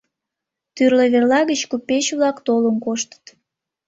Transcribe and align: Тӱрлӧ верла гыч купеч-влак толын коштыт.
Тӱрлӧ 0.75 1.05
верла 1.13 1.41
гыч 1.49 1.61
купеч-влак 1.71 2.37
толын 2.47 2.75
коштыт. 2.85 3.25